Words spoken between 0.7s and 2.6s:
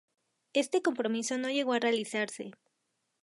compromiso no llegó a realizarse.